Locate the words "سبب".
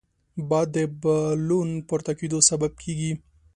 2.49-2.71